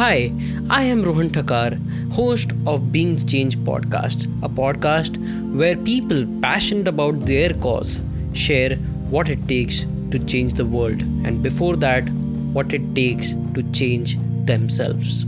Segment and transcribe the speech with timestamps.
[0.00, 0.32] Hi,
[0.70, 1.78] I am Rohan Thakar,
[2.10, 5.18] host of Being the Change podcast, a podcast
[5.54, 8.00] where people passionate about their cause
[8.32, 8.76] share
[9.10, 12.08] what it takes to change the world, and before that,
[12.54, 15.24] what it takes to change themselves.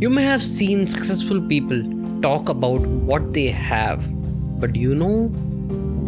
[0.00, 1.82] You may have seen successful people
[2.22, 4.08] talk about what they have,
[4.60, 5.26] but you know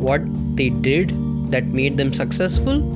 [0.07, 0.23] what
[0.57, 1.11] they did
[1.51, 2.96] that made them successful?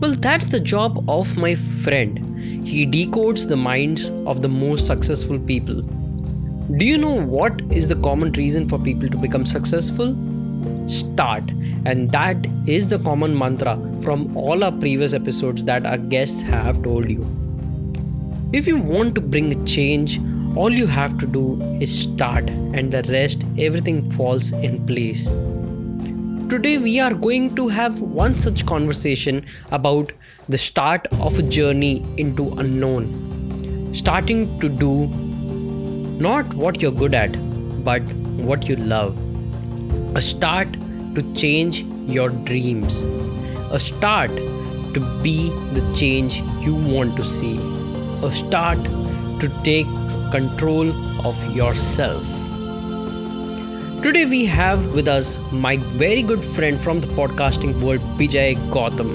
[0.00, 2.18] Well, that's the job of my friend.
[2.66, 5.82] He decodes the minds of the most successful people.
[6.76, 10.16] Do you know what is the common reason for people to become successful?
[10.86, 11.48] Start.
[11.86, 16.82] And that is the common mantra from all our previous episodes that our guests have
[16.82, 17.24] told you.
[18.52, 20.18] If you want to bring a change,
[20.56, 25.28] all you have to do is start, and the rest, everything falls in place.
[26.50, 30.12] Today, we are going to have one such conversation about
[30.46, 33.94] the start of a journey into unknown.
[33.94, 35.06] Starting to do
[36.26, 37.32] not what you're good at,
[37.82, 38.02] but
[38.48, 39.16] what you love.
[40.16, 40.70] A start
[41.14, 43.00] to change your dreams.
[43.70, 47.58] A start to be the change you want to see.
[48.22, 49.86] A start to take
[50.30, 50.92] control
[51.26, 52.43] of yourself.
[54.04, 59.14] Today we have with us my very good friend from the podcasting world, Bijay Gautam.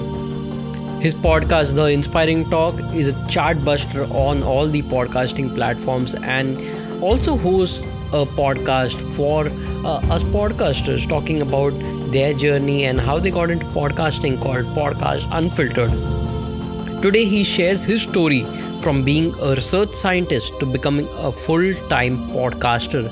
[1.00, 6.58] His podcast, The Inspiring Talk, is a chartbuster on all the podcasting platforms and
[7.00, 9.46] also hosts a podcast for
[9.86, 11.70] uh, us podcasters talking about
[12.10, 17.00] their journey and how they got into podcasting called Podcast Unfiltered.
[17.00, 18.44] Today he shares his story
[18.80, 23.08] from being a research scientist to becoming a full time podcaster.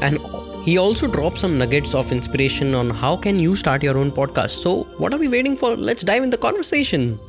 [0.00, 0.18] And
[0.64, 4.62] he also dropped some nuggets of inspiration on how can you start your own podcast.
[4.62, 5.76] So, what are we waiting for?
[5.76, 7.20] Let's dive in the conversation.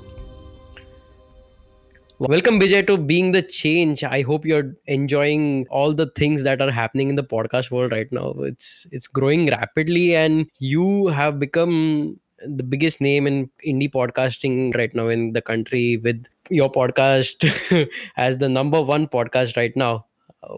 [2.18, 4.06] Welcome Bijay to being the change.
[4.06, 8.10] I hope you're enjoying all the things that are happening in the podcast world right
[8.10, 8.30] now.
[8.40, 14.96] It's it's growing rapidly and you have become the biggest name in indie podcasting right
[14.96, 17.44] now in the country with your podcast
[18.18, 20.06] as the number one podcast right now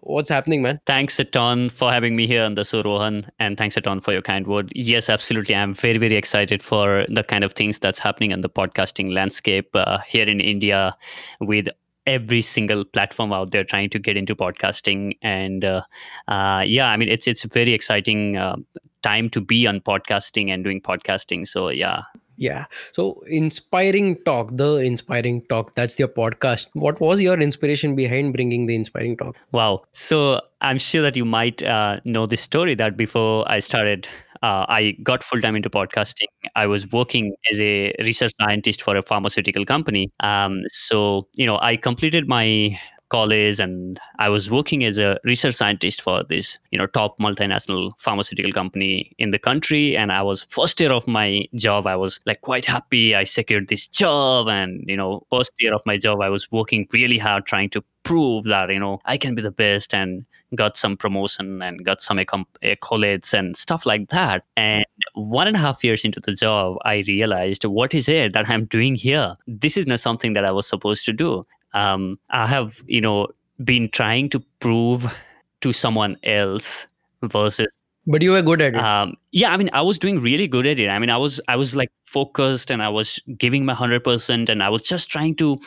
[0.02, 0.80] what's happening, man?
[0.86, 4.02] Thanks a ton for having me here on the show, Rohan, and thanks a ton
[4.02, 4.72] for your kind word.
[4.76, 5.56] Yes, absolutely.
[5.56, 9.70] I'm very, very excited for the kind of things that's happening on the podcasting landscape
[9.76, 10.96] uh, here in India
[11.40, 11.68] with
[12.06, 15.82] every single platform out there trying to get into podcasting and uh,
[16.30, 18.56] uh, yeah i mean it's it's a very exciting uh,
[19.04, 22.04] time to be on podcasting and doing podcasting so yeah
[22.38, 22.66] yeah.
[22.94, 26.68] So inspiring talk the inspiring talk that's your podcast.
[26.74, 29.36] What was your inspiration behind bringing the inspiring talk?
[29.52, 29.84] Wow.
[29.94, 34.08] So i'm sure that you might uh, know this story that before i started
[34.42, 36.26] uh, i got full time into podcasting.
[36.56, 40.12] I was working as a research scientist for a pharmaceutical company.
[40.22, 45.54] Um, so you know i completed my college and I was working as a research
[45.54, 49.96] scientist for this, you know, top multinational pharmaceutical company in the country.
[49.96, 53.16] And I was first year of my job, I was like quite happy.
[53.16, 56.88] I secured this job and, you know, first year of my job, I was working
[56.94, 60.26] really hard trying to prove that, you know, I can be the best and
[60.56, 64.46] got some promotion and got some accolades and stuff like that.
[64.56, 68.50] And one and a half years into the job, I realized what is it that
[68.50, 69.36] I'm doing here?
[69.46, 73.28] This is not something that I was supposed to do um, I have you know
[73.64, 75.14] been trying to prove
[75.62, 76.88] to someone else
[77.24, 78.80] versus but you were good at it.
[78.80, 80.88] um, yeah i mean i was doing really good at it.
[80.88, 84.64] I mean i was i was like focused and i was giving my 100% and
[84.64, 85.60] i was just trying to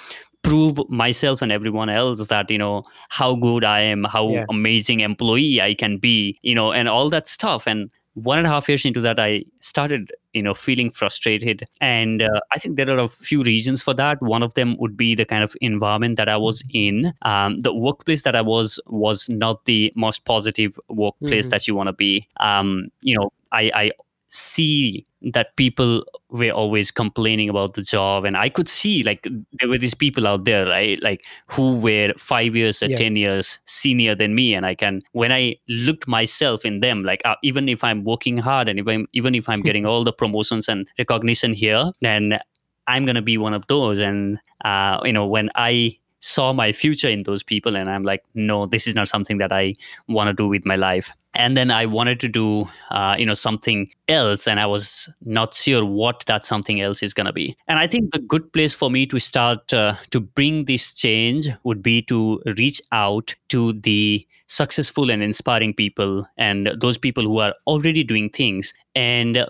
[0.43, 4.44] prove myself and everyone else that you know how good i am how yeah.
[4.49, 7.67] amazing employee i can be you know and all that stuff.
[7.67, 11.64] And one and a half years into that i started you know feeling frustrated.
[11.80, 14.20] And uh, i think there are a few reasons for that.
[14.22, 17.12] One of them would be the kind of environment that i was in.
[17.22, 21.50] Um, the workplace that i was was not the most positive workplace mm-hmm.
[21.50, 22.28] that you want to be.
[22.38, 23.90] Um, you know i i
[24.30, 29.26] see that people were always complaining about the job and i could see like
[29.58, 32.96] there were these people out there right like who were five years or yeah.
[32.96, 37.20] 10 years senior than me and i can when i looked myself in them like
[37.25, 40.12] uh, even if i'm working hard and if i'm even if i'm getting all the
[40.12, 42.38] promotions and recognition here then
[42.87, 46.72] i'm going to be one of those and uh, you know when i saw my
[46.72, 49.75] future in those people and i'm like no this is not something that i
[50.08, 51.11] want to do with my life.
[51.34, 55.55] And then i wanted to do uh, you know something else and i was not
[55.55, 57.56] sure what that something else is going to be.
[57.69, 61.49] And i think the good place for me to start uh, to bring this change
[61.62, 67.38] would be to reach out to the successful and inspiring people and those people who
[67.38, 69.46] are already doing things and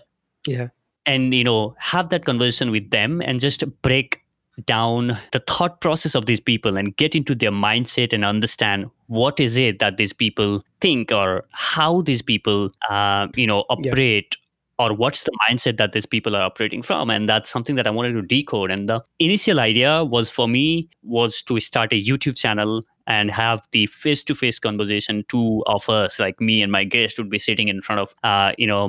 [0.47, 0.69] yeah.
[1.07, 4.20] and you know have that conversation with them and just break
[4.67, 9.41] down the thought process of these people and get into their mindset and understand what
[9.41, 14.37] is it that these people think or how these people uh, you know operate
[14.81, 17.11] or what's the mindset that these people are operating from.
[17.11, 18.71] And that's something that i wanted to decode.
[18.71, 23.61] And the initial idea was for me was to start a youtube channel and have
[23.77, 27.83] the face-to-face conversation two of us like me and my guest would be sitting in
[27.87, 28.83] front of uh, you know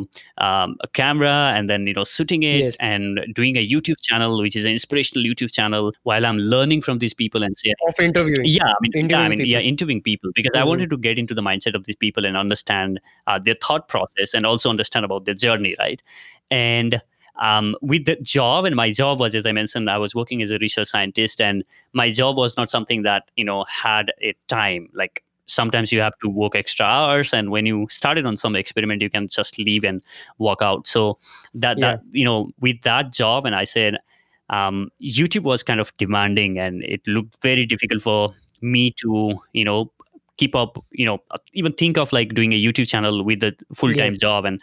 [0.48, 2.78] um, a camera and then you know shooting it Yes.
[2.92, 7.00] and doing a youtube channel which is an inspirational youtube channel while i'm learning from
[7.06, 8.46] these people and say of interviewing.
[8.58, 9.70] yeah i mean yeah, i Interviewing mean yeah people.
[9.74, 10.68] interviewing people because i Mhm.
[10.74, 14.36] wanted to get into the mindset of these people and understand uh, their thought process
[14.36, 16.02] and also understand about their journey right
[16.52, 17.02] and
[17.40, 20.52] um, with the job and my job was as i mentioned i was working as
[20.52, 21.64] a research scientist and
[21.94, 24.90] my job was not something that you know had a time.
[24.94, 29.02] Like sometimes you have to work extra hours and when you started on some experiment
[29.02, 30.02] you can just leave and
[30.38, 30.88] walk out.
[30.88, 31.18] So
[31.56, 31.96] that Yeah.
[31.96, 33.98] that you know with that job and i said
[34.50, 39.64] um, youtube was kind of demanding and it looked very difficult for me to you
[39.64, 39.92] know
[40.38, 41.20] keep up you know
[41.54, 44.46] even think of like doing a youtube channel with a full-time job.
[44.46, 44.62] And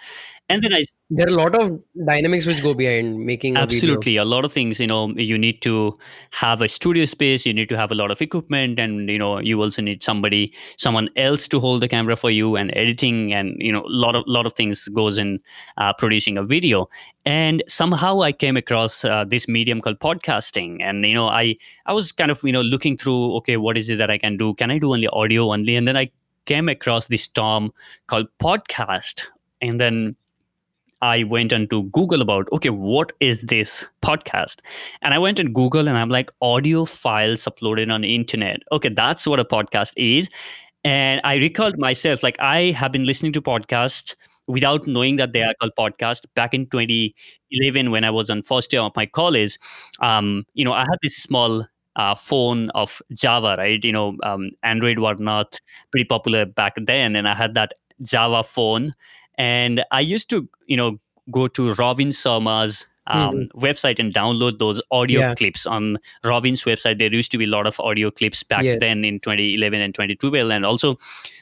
[0.49, 1.69] and then i There are a lot of
[2.07, 3.77] dynamics which go behind making a video.
[3.77, 5.99] absolutely a lot of things you know you need to
[6.33, 9.39] have a studio space you need to have a lot of equipment and you know
[9.39, 13.57] you also need somebody someone else to hold the camera for you and editing and
[13.59, 15.41] you know a lot of lot of things goes in
[15.79, 16.89] uh, producing a video.
[17.25, 20.79] And somehow i came across uh, this medium called podcasting.
[20.83, 21.57] And you know i
[21.87, 24.37] i was kind of you know looking through okay what is it that i can
[24.37, 24.55] do?
[24.55, 25.77] Can i do only audio only?
[25.77, 26.11] And then i
[26.45, 27.73] came across this term
[28.07, 29.25] called podcast.
[29.61, 30.17] And then
[31.01, 34.61] I went onto Google about okay, what is this podcast?
[35.03, 38.61] And I went and Google and I'm like audio files uploaded on the internet.
[38.73, 40.29] Okay, that's what a podcast is.
[40.85, 44.15] And I recalled myself like I have been listening to podcasts
[44.47, 48.73] without knowing that they are called podcast back in 2011 when I was on first
[48.73, 49.59] year of my college.
[50.01, 51.67] Um, you know, I had this small
[51.97, 53.85] uh, phone of Java, right?
[53.85, 55.61] You know, um, Android were not
[55.91, 57.73] pretty popular back then, and I had that
[58.03, 58.95] Java phone
[59.39, 60.99] and I used to, you know,
[61.31, 65.35] go to Robin Sharma's um, website and download those audio Yeah.
[65.35, 66.99] clips on Robin's website.
[66.99, 68.77] There used to be a lot of audio clips back Yeah.
[68.79, 70.99] then in 2011 and 2012, and also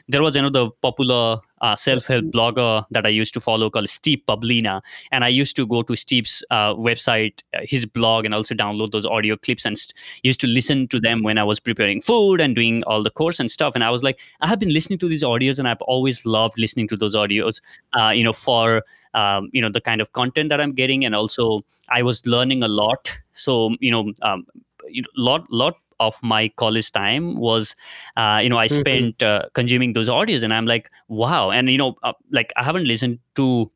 [0.07, 4.81] there was another popular uh, self-help blogger that I used to follow called Steve Pavlina,
[5.11, 8.91] and I used to go to Steve's uh, website, uh, his blog, and also download
[8.91, 9.93] those audio clips and st-
[10.23, 13.39] used to listen to them when I was preparing food and doing all the course
[13.39, 13.73] and stuff.
[13.75, 16.57] And I was like, I have been listening to these audios, and I've always loved
[16.57, 17.59] listening to those audios.
[17.97, 18.83] Uh, you know, for
[19.13, 22.63] um, you know the kind of content that I'm getting, and also I was learning
[22.63, 23.11] a lot.
[23.33, 24.45] So you know, um,
[24.87, 27.75] you know, lot lot of my college time was
[28.17, 28.77] uh, you know i Mhm.
[28.79, 32.63] spent uh, consuming those audios and i'm like wow and you know uh, like i
[32.63, 33.69] haven't listened to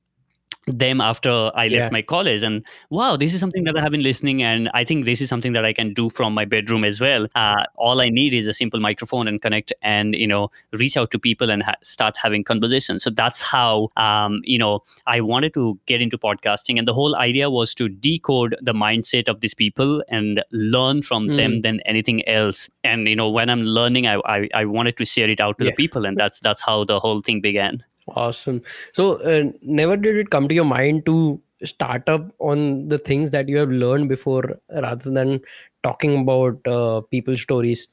[0.80, 1.90] them after I left Yeah.
[1.92, 2.44] my college.
[2.44, 5.30] And wow, this is something that I have been listening, and I think this is
[5.30, 7.28] something that I can do from my bedroom as well.
[7.36, 11.12] Uh, all I need is a simple microphone and connect, and you know, reach out
[11.12, 13.04] to people and ha- start having conversations.
[13.04, 17.16] So that's how um, you know I wanted to get into podcasting, and the whole
[17.16, 22.28] idea was to decode the mindset of these people and learn from them than anything
[22.28, 22.70] else.
[22.84, 25.66] And you know, when I'm learning, I I, I wanted to share it out to
[25.66, 25.72] Yeah.
[25.72, 27.84] the people, and that's that's how the whole thing began.
[28.08, 28.62] Awesome.
[28.94, 33.32] So, uh, never did it come to your mind to start up on the things
[33.32, 35.42] that you have learned before rather than
[35.84, 37.88] talking about uh, people's stories?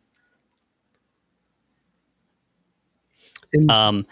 [3.46, 4.06] Since, Um,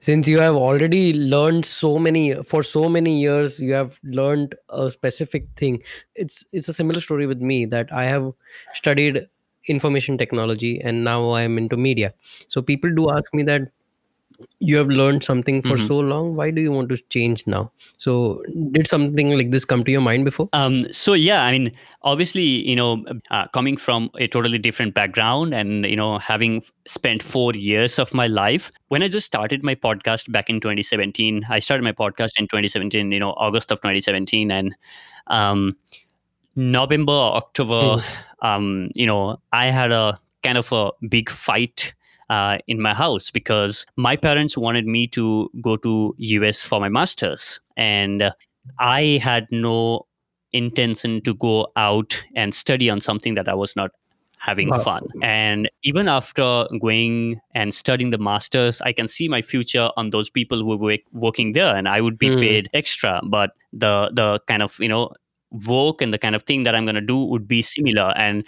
[0.00, 4.90] since you have already learned so many for so many years, you have learned a
[4.90, 5.82] specific thing.
[6.14, 8.32] It's it's a similar story with me that I have
[8.74, 9.20] studied
[9.68, 12.14] information technology and now I am into media.
[12.48, 13.62] So people do ask me that
[14.60, 15.86] you have learned something for Mhm.
[15.88, 17.72] so long why do you want to change now?
[17.96, 18.42] So
[18.72, 20.48] did something like this come to your mind before?
[20.52, 25.54] Um, so yeah, I mean, obviously, you know, uh, coming from a totally different background
[25.54, 29.74] and you know having spent four years of my life, when I just started my
[29.74, 34.50] podcast back in 2017, I started my podcast in 2017, you know, August of 2017,
[34.50, 34.74] and
[35.26, 35.76] um,
[36.56, 38.02] November, October,
[38.42, 41.94] um, you know, I had a kind of a big fight
[42.30, 46.88] uh, in my house because my parents wanted me to go to US for my
[46.88, 48.30] masters, and
[48.78, 50.06] I had no
[50.52, 53.90] intention to go out and study on something that I was not
[54.38, 54.78] having Wow.
[54.78, 55.08] fun.
[55.20, 60.30] And even after going and studying the masters, I can see my future on those
[60.30, 62.40] people who were working there, and I would be Mm.
[62.40, 63.20] paid extra.
[63.24, 65.10] But the the kind of you know
[65.66, 68.12] work and the kind of thing that I'm going to do would be similar.
[68.16, 68.46] And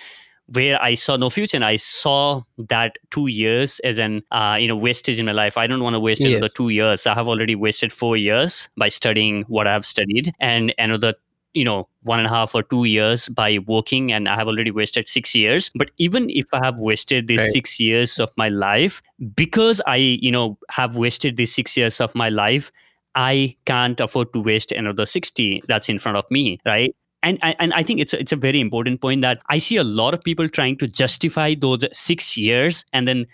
[0.53, 4.69] where I saw no future, and I saw that two years as an uh, you
[4.69, 5.57] know wastage in my life.
[5.57, 6.31] I don't want to waste Yes.
[6.33, 7.07] another two years.
[7.07, 11.15] I have already wasted four years by studying what I have studied, and another
[11.55, 14.71] you know one and a half or two years by working and i have already
[14.71, 17.51] wasted six years but even if i have wasted these Right.
[17.51, 19.03] six years of my life
[19.35, 22.71] because i you know have wasted these six years of my life
[23.17, 27.73] i can't afford to waste another 60 that's in front of me right and, and
[27.75, 30.23] I think it's a, it's a very important point that I see a lot of
[30.23, 33.27] people trying to justify those six years, and then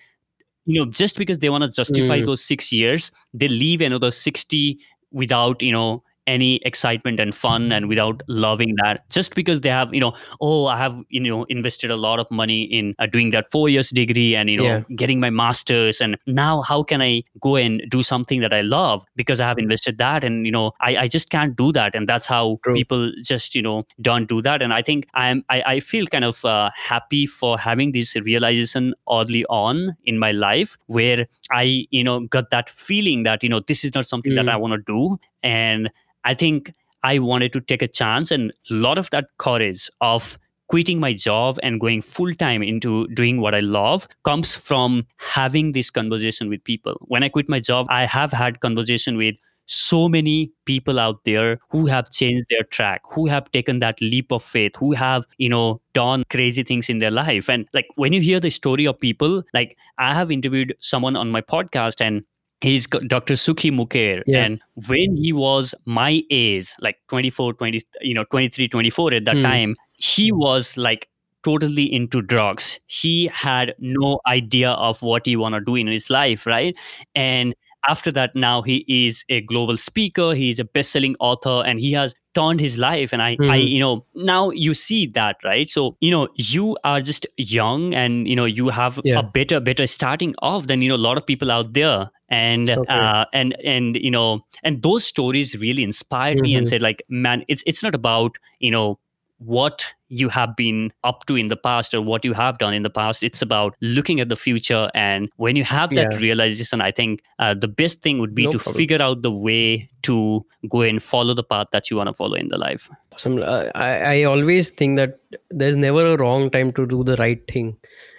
[0.67, 2.27] you know just because they want to justify Mm.
[2.27, 4.81] those six years, they leave another sixty
[5.13, 9.93] without you know any excitement and fun and without loving that just because they have
[9.95, 13.31] you know oh i have you know invested a lot of money in uh, doing
[13.31, 14.83] that four years degree and you know Yeah.
[14.97, 19.05] getting my masters and now how can i go and do something that i love
[19.17, 22.09] because i have invested that and you know i, I just can't do that and
[22.09, 22.75] that's how True.
[22.75, 26.25] people just you know don't do that and i think i'm i, I feel kind
[26.25, 32.03] of uh, happy for having this realization early on in my life where i you
[32.03, 34.51] know got that feeling that you know this is not something that Mm.
[34.53, 35.19] i want to do
[35.51, 35.91] and
[36.25, 36.73] i think
[37.03, 40.39] i wanted to take a chance and a lot of that courage of
[40.69, 45.73] quitting my job and going full time into doing what I love comes from having
[45.73, 46.97] this conversation with people.
[47.03, 49.37] When I quit my job, I have had conversation with
[49.67, 54.31] so many people out there who have changed their track who have taken that leap
[54.31, 58.13] of faith who have you know done crazy things in their life and like when
[58.13, 62.23] you hear the story of people like i have interviewed someone on my podcast and
[62.61, 64.45] he's dr sukhi mukher Yeah.
[64.45, 69.37] and when he was my age like 24 20 you know 23 24 at that
[69.37, 69.43] Hmm.
[69.43, 71.09] time he was like
[71.45, 76.11] totally into drugs he had no idea of what he want to do in his
[76.11, 76.77] life right
[77.15, 77.55] and
[77.89, 82.15] after that now he is a global speaker he's a best-selling author and he has
[82.35, 83.69] turned his life and i i Mhm.
[83.71, 88.29] you know now you see that right so you know you are just young and
[88.29, 89.19] you know you have Yeah.
[89.21, 92.71] a better better starting off than you know a lot of people out there and
[92.71, 92.93] Okay.
[92.93, 96.69] uh, and and you know and those stories really inspired me and Mhm.
[96.69, 98.99] said like man it's it's not about you know
[99.39, 102.83] what you have been up to in the past or what you have done in
[102.83, 106.19] the past it's about looking at the future and when you have that Yeah.
[106.21, 108.77] realization i think uh, the best thing would be No to problem.
[108.77, 112.35] figure out the way to go and follow the path that you want to follow
[112.35, 113.41] in the life Awesome.
[113.43, 113.91] Uh, I,
[114.21, 115.19] I always think that
[115.51, 117.75] there's never a wrong time to do the right thing.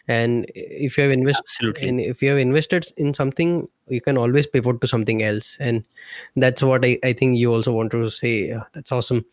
[0.08, 4.18] And if you have invested absolutely and if you have invested in something, you can
[4.18, 5.56] always pivot to something else.
[5.60, 5.84] And
[6.36, 8.58] that's what I, I think you also want to say.
[8.74, 9.24] That's awesome.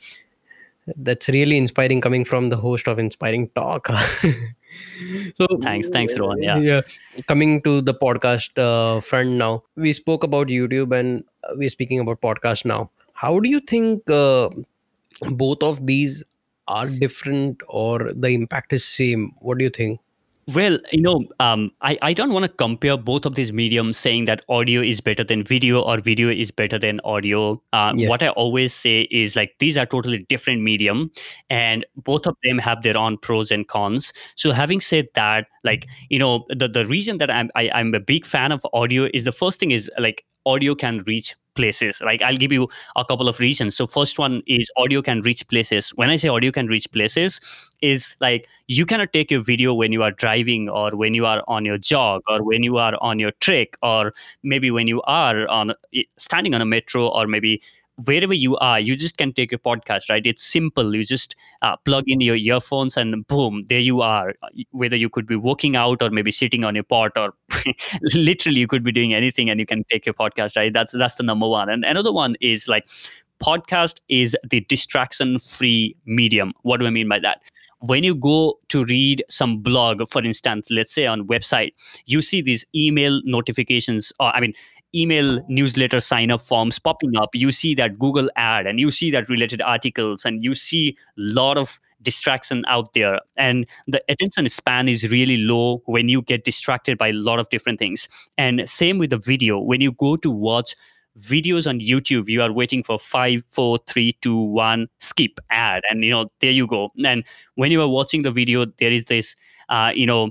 [0.97, 3.89] That's really inspiring coming from the host of Inspiring Talk.
[5.35, 5.89] so Thanks.
[5.89, 6.43] Thanks, Rohan.
[6.43, 6.59] Yeah.
[6.59, 6.81] yeah
[7.27, 12.01] coming to the podcast uh, front now we spoke about youtube and uh, we're speaking
[12.01, 14.49] about podcast now how do you think uh,
[15.31, 16.25] both of these
[16.67, 20.01] are different or the impact is same what do you think
[20.53, 24.27] Well, you know, um, I, I don't want to compare both of these mediums saying
[24.27, 27.63] that audio is better than video or video is better than audio.
[27.73, 28.11] Uh, Yes.
[28.11, 31.11] What I always say is like these are totally different medium
[31.49, 34.13] and both of them have their own pros and cons.
[34.35, 38.01] So having said that, like, you know, the, the reason that I'm, I, I'm a
[38.01, 42.01] big fan of audio is the first thing is like audio can reach places.
[42.05, 43.77] Like I'll give you a couple of reasons.
[43.77, 45.91] So first one is audio can reach places.
[45.91, 47.41] When I say audio can reach places
[47.81, 51.43] is like you cannot take your video when you are driving or when you are
[51.49, 55.49] on your jog or when you are on your trek or maybe when you are
[55.49, 55.75] on
[56.19, 57.63] standing on a metro or maybe
[58.05, 60.27] wherever you are you just can take a podcast right?
[60.27, 60.95] It's simple.
[60.95, 64.35] You just uh, plug in your earphones and boom there you are.
[64.71, 67.35] Whether you could be working out or maybe sitting on your pot or
[68.15, 70.73] literally you could be doing anything and you can take your podcast right?
[70.73, 71.69] That's that's the number one.
[71.69, 72.89] And another one is like
[73.43, 76.53] podcast is the distraction free medium.
[76.63, 77.43] What do i mean by that?
[77.81, 81.73] When you go to read some blog for instance let's say on website
[82.07, 84.55] you see these email notifications or i mean
[84.95, 89.11] email newsletter sign up forms popping up you see that google ad and you see
[89.11, 93.19] that related articles and you see a lot of distraction out there.
[93.37, 97.49] And the attention span is really low when you get distracted by a lot of
[97.49, 98.07] different things.
[98.39, 99.59] And same with the video.
[99.59, 100.77] When you go to watch
[101.17, 106.03] videos on youtube you are waiting for five four three two one skip ad and
[106.03, 106.91] you know there you go.
[107.05, 107.25] And
[107.55, 109.37] when you are watching the video there is this
[109.69, 110.31] uh, you know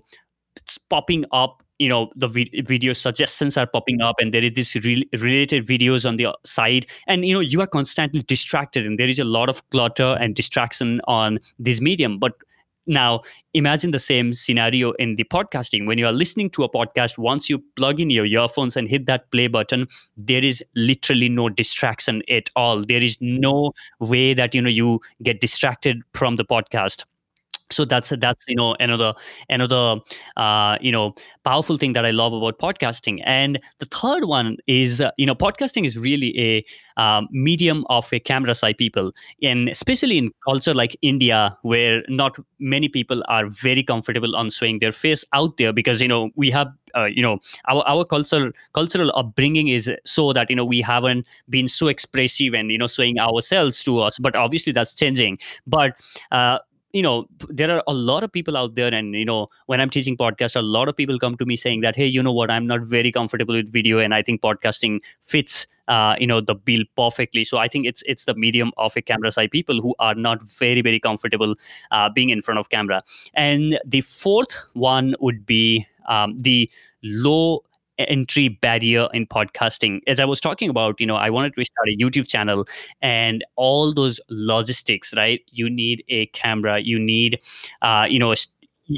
[0.90, 4.76] popping up you know the vid- video suggestions are popping up and there is this
[4.86, 6.86] re- related videos on the uh, side.
[7.08, 10.36] And you know you are constantly distracted and there is a lot of clutter and
[10.36, 12.20] distraction on this medium.
[12.20, 12.34] But
[12.86, 13.22] now
[13.54, 15.88] imagine the same scenario in the podcasting.
[15.88, 19.06] When you are listening to a podcast once you plug in your earphones and hit
[19.06, 19.88] that play button
[20.18, 22.84] there is literally no distraction at all.
[22.84, 27.06] There is no way that you know you get distracted from the podcast
[27.72, 29.14] so that's that's you know another
[29.50, 30.00] another
[30.38, 33.22] uh, you know powerful thing that i love about podcasting.
[33.26, 36.66] And the third one is uh, you know podcasting is really a
[37.02, 39.12] um, medium of a camera shy people.
[39.42, 44.80] And especially in culture like india where not many people are very comfortable on showing
[44.80, 48.52] their face out there because you know we have uh, you know our our cultural
[48.74, 52.88] cultural upbringing is so that you know we haven't been so expressive and you know
[52.88, 54.20] showing ourselves to us.
[54.20, 55.40] But obviously that's changing.
[55.66, 56.00] But
[56.32, 56.60] uh,
[56.94, 59.90] you know there are a lot of people out there and you know when i'm
[59.90, 62.52] teaching podcast a lot of people come to me saying that hey you know what?
[62.52, 66.56] I'm not very comfortable with video and i think podcasting fits uh, you know the
[66.56, 67.44] bill perfectly.
[67.44, 70.42] So i think it's it's the medium of a camera shy people who are not
[70.44, 71.56] very very comfortable
[71.92, 73.04] uh, being in front of camera.
[73.34, 76.70] And the fourth one would be um, the
[77.04, 77.64] low
[78.00, 80.02] entry barrier in podcasting.
[80.08, 82.66] As i was talking about you know i wanted to start a youtube channel
[83.02, 85.42] and all those logistics right?
[85.52, 87.40] You need a camera you need
[87.82, 88.34] uh, you know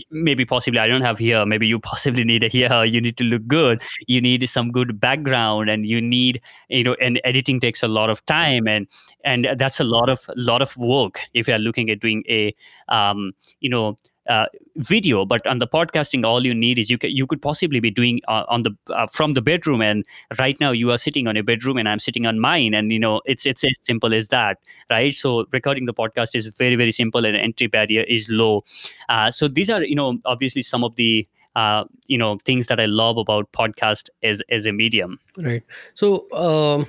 [0.09, 3.23] maybe possibly i don't have here maybe you possibly need a here you need to
[3.23, 7.83] look good you need some good background and you need you know and editing takes
[7.83, 8.87] a lot of time and
[9.23, 12.53] and that's a lot of lot of work if you're looking at doing a
[12.89, 14.45] um, you know uh,
[14.77, 17.91] video but on the podcasting all you need is you can, you could possibly be
[17.91, 20.05] doing uh, on the uh, from the bedroom and
[20.39, 22.99] right now you are sitting on a bedroom and i'm sitting on mine and you
[22.99, 24.57] know it's it's as simple as that
[24.89, 25.15] right?
[25.15, 28.63] So recording the podcast is very very simple and entry barrier is low.
[29.09, 32.79] Uh, so these are you know obviously some of the uh, you know things that
[32.79, 35.19] i love about podcast as as a medium.
[35.37, 35.63] Right.
[35.93, 36.87] So um,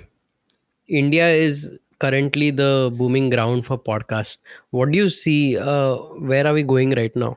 [0.88, 4.38] india is currently the booming ground for podcast
[4.70, 5.96] what do you see uh,
[6.30, 7.36] where are we going right now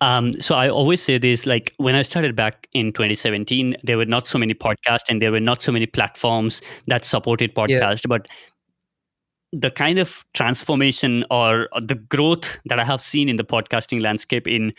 [0.00, 4.04] um, so I always say this like when I started back in 2017, there were
[4.04, 8.04] not so many podcasts and there were not so many platforms that supported podcast.
[8.04, 8.08] Yeah.
[8.08, 8.28] But
[9.60, 14.48] the kind of transformation or the growth that I have seen in the podcasting landscape
[14.48, 14.72] in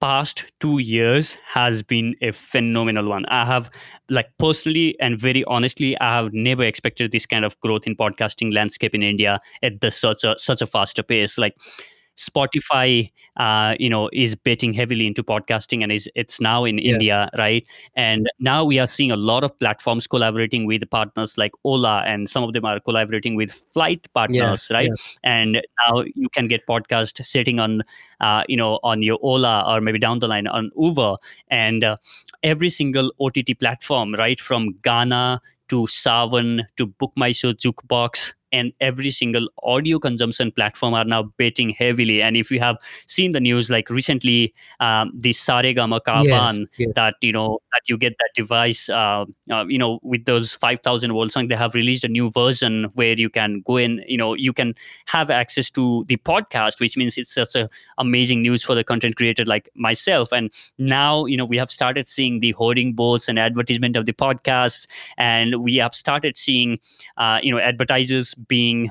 [0.00, 3.26] past two years has been a phenomenal one.
[3.26, 3.70] I have
[4.08, 8.54] like personally and very honestly, I have never expected this kind of growth in podcasting
[8.54, 11.36] landscape in India at the such a such a faster pace.
[11.36, 11.54] Like
[12.20, 16.92] Spotify, uh, you know, is betting heavily into podcasting, and is it's now in yeah.
[16.92, 17.66] India, right?
[17.94, 22.28] And now we are seeing a lot of platforms collaborating with partners like Ola, and
[22.28, 24.76] some of them are collaborating with flight partners, yeah.
[24.76, 24.88] right?
[24.88, 24.94] Yeah.
[25.24, 27.82] And now you can get podcast sitting on,
[28.20, 31.16] uh, you know, on your Ola or maybe down the line on Uber,
[31.48, 31.96] and uh,
[32.42, 38.72] every single OTT platform, right, from Gaana to Saavn to Book My Show Jukebox and
[38.80, 42.22] every single audio consumption platform are now betting heavily.
[42.22, 46.92] And if you have seen the news, like recently, um, the Saregama Carvaan, yes, yes.
[46.94, 50.80] that you know that you get that device, uh, uh, you know, with those five
[50.80, 54.16] thousand volt song, they have released a new version where you can go in, you
[54.16, 54.74] know, you can
[55.06, 59.16] have access to the podcast, which means it's such a amazing news for the content
[59.16, 60.32] creator like myself.
[60.32, 64.12] And now, you know, we have started seeing the hoarding boards and advertisement of the
[64.12, 64.86] podcasts,
[65.16, 66.78] and we have started seeing,
[67.16, 68.90] uh, you know, advertisers being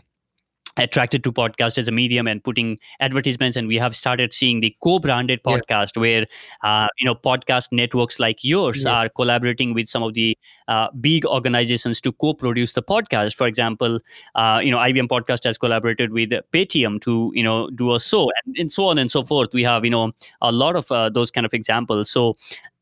[0.80, 4.76] attracted to podcast as a medium and putting advertisements and we have started seeing the
[4.82, 6.02] co-branded podcast yeah.
[6.02, 6.26] where
[6.64, 8.86] uh, you know podcast networks like yours yes.
[8.86, 14.00] are collaborating with some of the uh, big organizations to co-produce the podcast for example
[14.36, 18.30] uh, you know IVM podcast has collaborated with Paytm to you know do a show
[18.46, 21.10] and, and so on and so forth we have you know a lot of uh,
[21.10, 22.36] those kind of examples so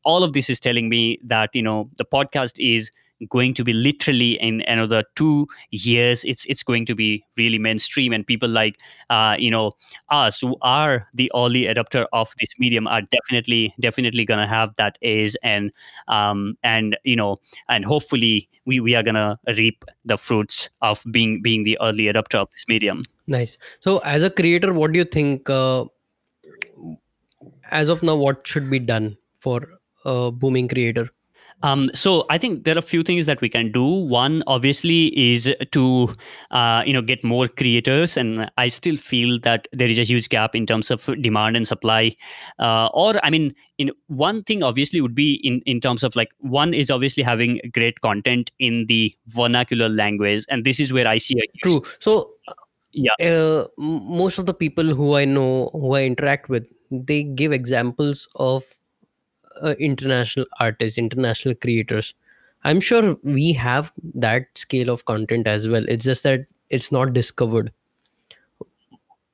[0.04, 2.90] all of this is telling me that you know the podcast is
[3.28, 8.12] going to be literally in another two years it's it's going to be really mainstream.
[8.12, 8.76] And people like
[9.10, 9.72] uh, you know
[10.10, 14.98] us who are the early adopter of this medium are definitely definitely gonna have that
[15.00, 15.72] is and
[16.08, 17.36] um, and you know
[17.68, 22.36] and hopefully we, we are gonna reap the fruits of being being the early adopter
[22.36, 23.04] of this medium.
[23.26, 23.56] Nice.
[23.80, 25.84] So as a creator what do you think uh,
[27.70, 29.68] as of now what should be done for
[30.04, 31.10] a booming creator
[31.62, 33.84] um, so I think there are a few things that we can do.
[33.84, 36.08] One, obviously, is to
[36.50, 40.28] uh, you know get more creators, and I still feel that there is a huge
[40.28, 42.14] gap in terms of demand and supply.
[42.58, 46.30] Uh, or I mean, in one thing obviously would be in in terms of like
[46.38, 51.18] one is obviously having great content in the vernacular language, and this is where I
[51.18, 51.82] see a true.
[51.98, 52.30] So
[52.92, 57.52] yeah, uh, most of the people who I know who I interact with, they give
[57.52, 58.64] examples of
[59.62, 62.14] uh, international artists international creators.
[62.64, 65.84] I'm sure we have that scale of content as well.
[65.88, 67.72] It's just that it's not discovered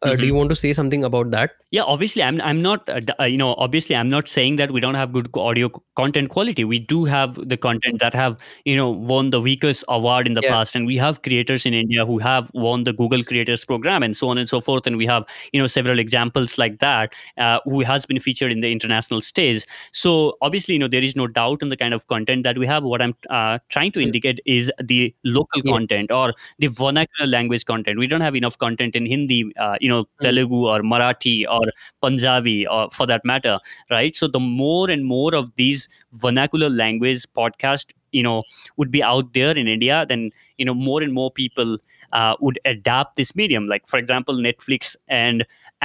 [0.05, 1.53] uh, do you want to say something about that?
[1.77, 4.81] Yeah obviously i'm i'm not uh, uh, you know obviously i'm not saying that we
[4.81, 5.69] don't have good audio
[6.01, 6.65] content quality.
[6.65, 10.43] We do have the content that have you know won the weakest award in the
[10.45, 10.53] Yeah.
[10.53, 10.77] past.
[10.77, 14.29] And we have creators in india who have won the google creators program and so
[14.29, 14.87] on and so forth.
[14.87, 18.61] And we have you know several examples like that uh, who has been featured in
[18.61, 19.65] the international stage.
[20.05, 22.67] So obviously you know there is no doubt in the kind of content that we
[22.73, 22.85] have.
[22.85, 24.07] What i'm uh, trying to Mm.
[24.11, 25.73] indicate is the local Yeah.
[25.73, 27.99] content or the vernacular language content.
[27.99, 30.23] We don't have enough content in hindi uh, you know Mm.
[30.27, 31.65] telugu or marathi or
[32.05, 33.57] punjabi or for that matter
[33.97, 35.81] right so the more and more of these
[36.25, 37.87] vernacular language podcast
[38.19, 38.39] you know
[38.79, 40.23] would be out there in india then
[40.61, 41.71] you know more and more people
[42.19, 45.39] uh, would adapt this medium like for example netflix and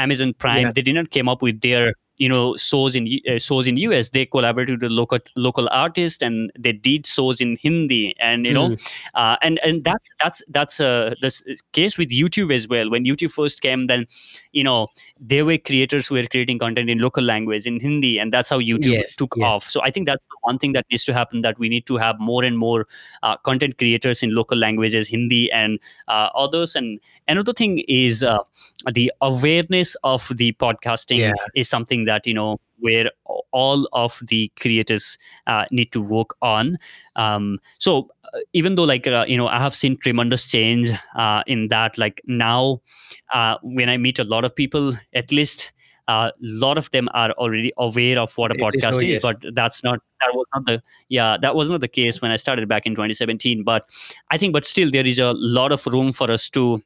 [0.06, 0.74] amazon prime Yeah.
[0.78, 1.86] they did not came up with their
[2.20, 6.52] you know shows in uh, shows in us they collaborated with local local artists and
[6.60, 8.88] they did shows in hindi and you know Mm.
[9.16, 11.32] uh, and and that's that's that's uh, the
[11.74, 12.90] case with YouTube as well.
[12.90, 14.06] When YouTube first came, then
[14.52, 14.88] you know
[15.20, 18.60] there were creators who were creating content in local language in Hindi, and that's how
[18.60, 19.46] YouTube Yes, took yes.
[19.46, 19.70] off.
[19.70, 21.42] So I think that's the one thing that needs to happen.
[21.42, 22.86] That we need to have more and more
[23.24, 26.76] uh, content creators in local languages, Hindi and uh, others.
[26.76, 28.40] And another thing is uh,
[28.92, 31.34] the awareness of the podcasting Yeah.
[31.56, 33.10] is something that you know where
[33.52, 35.18] all of the creators
[35.48, 36.78] uh, need to work on.
[37.16, 41.42] Um, so uh, even though like uh, you know i have seen tremendous change uh,
[41.48, 42.80] in that like now
[43.34, 45.72] uh, when i meet a lot of people at least
[46.08, 49.22] a lot of them are already aware of what a It is, podcast is yes.
[49.22, 52.36] but that's not that was not the yeah that was not the case when i
[52.36, 53.90] started back in 2017 but
[54.32, 56.82] i think but still there is a lot of room for us to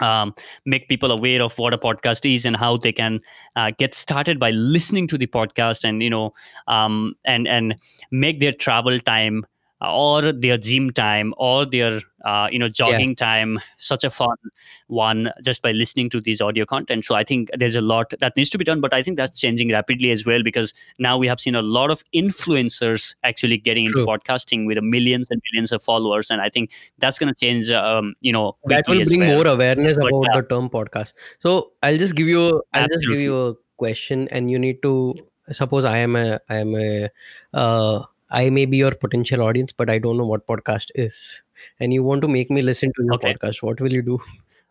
[0.00, 0.34] um,
[0.64, 3.20] make people aware of what a podcast is and how they can
[3.56, 6.32] uh, get started by listening to the podcast and you know
[6.66, 7.76] um, and and
[8.10, 9.44] make their travel time
[9.80, 13.58] or their gym time or their uh, you know jogging time.
[13.76, 14.36] Such a fun
[14.88, 17.04] one just by listening to these audio content.
[17.04, 19.40] So i think there's a lot that needs to be done but i think that's
[19.40, 23.86] changing rapidly as well because now we have seen a lot of influencers actually getting
[23.86, 27.70] into podcasting with millions and millions of followers and i think that's going to change
[27.70, 29.34] um, you know that will bring well.
[29.36, 30.40] more awareness But, about yeah.
[30.40, 31.12] the term podcast.
[31.38, 35.14] So i'll just give you i'll just give you a question and you need to
[35.52, 37.08] suppose i am a i am a
[37.54, 41.42] uh, i may be your potential audience but i don't know what podcast is
[41.80, 43.34] and you want to make me listen to your Okay.
[43.34, 44.18] podcast what will you do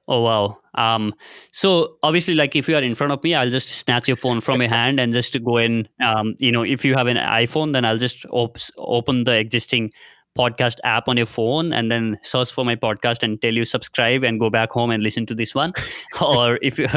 [0.09, 0.57] Oh wow.
[0.75, 1.13] Um,
[1.51, 4.39] so obviously, like if you are in front of me, I'll just snatch your phone
[4.39, 5.85] from your hand and just go in.
[6.01, 9.91] Um, you know, if you have an iPhone, then I'll just op- open the existing
[10.38, 14.23] podcast app on your phone and then search for my podcast and tell you subscribe
[14.23, 15.73] and go back home and listen to this one.
[16.21, 16.88] or if you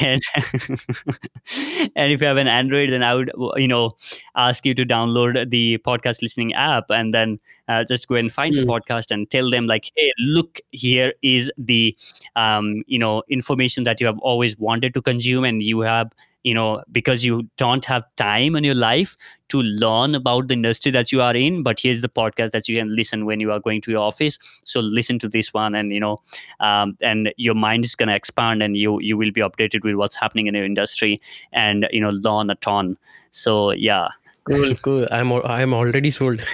[0.00, 0.20] and
[1.96, 3.92] and if you have an Android, then I would you know
[4.36, 8.56] ask you to download the podcast listening app and then uh, just go and find
[8.56, 8.70] the Hmm.
[8.70, 11.96] podcast and tell them like, hey, look, here is the
[12.36, 16.10] um, you know information that you have always wanted to consume and you have
[16.42, 19.16] you know because you don't have time in your life
[19.48, 22.78] to learn about the industry that you are in but here's the podcast that you
[22.78, 24.38] can listen when you are going to your office.
[24.64, 26.18] So listen to this one and you know
[26.60, 29.94] um, and your mind is going to expand and you you will be updated with
[29.94, 31.20] what's happening in your industry
[31.52, 32.96] and you know learn a ton.
[33.30, 34.08] So yeah.
[34.44, 35.06] Cool cool.
[35.10, 36.40] I'm i'm already sold.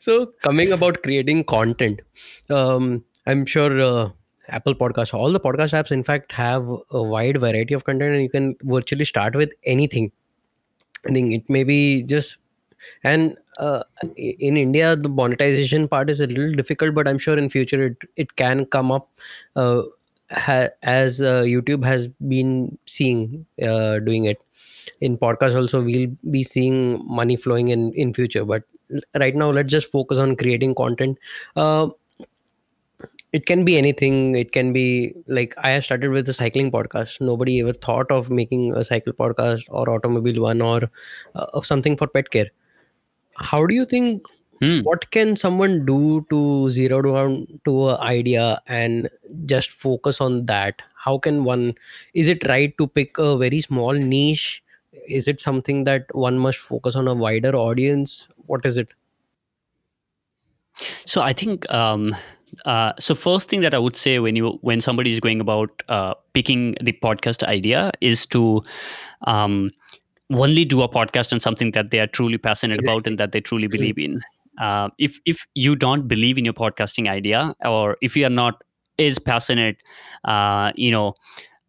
[0.00, 2.00] So coming about creating content
[2.50, 4.10] um i'm sure uh,
[4.50, 8.22] apple podcast all the podcast apps in fact have a wide variety of content and
[8.22, 10.10] you can virtually start with anything.
[11.08, 12.36] I think it may be just
[13.04, 13.82] and uh,
[14.16, 17.96] in india the monetization part is a little difficult but i'm sure in future it,
[18.16, 19.08] it can come up
[19.56, 19.82] uh,
[20.32, 24.38] ha- as uh, youtube has been seeing uh, doing it.
[25.00, 28.62] In podcast also we'll be seeing money flowing in in future but
[29.18, 31.18] right now let's just focus on creating content.
[31.56, 31.88] Uh,
[33.32, 34.34] it can be anything.
[34.34, 37.20] It can be like i have started with a cycling podcast.
[37.20, 40.82] Nobody ever thought of making a cycle podcast or automobile one or
[41.34, 42.50] uh, of something for pet care.
[43.36, 44.26] How do you think
[44.62, 44.80] Hmm.
[44.86, 49.08] what can someone do to zero down to an idea and
[49.46, 50.82] just focus on that?
[50.94, 51.74] How can one
[52.14, 54.62] is it right to pick a very small niche?
[55.08, 58.28] Is it something that one must focus on a wider audience?
[58.46, 58.88] What is it?
[61.04, 62.16] So I think um,
[62.64, 63.14] uh, so.
[63.14, 66.74] First thing that I would say when you when somebody is going about uh, picking
[66.82, 68.62] the podcast idea is to
[69.26, 69.70] um,
[70.32, 73.40] only do a podcast on something that they are truly passionate about and that they
[73.40, 74.20] truly believe in.
[74.58, 78.62] Uh, if if you don't believe in your podcasting idea, or if you are not
[78.98, 79.76] as passionate,
[80.24, 81.14] uh, you know,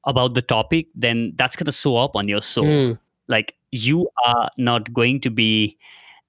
[0.06, 4.50] about the topic, then that's gonna show up on your show Mm, like you are
[4.58, 5.78] not going to be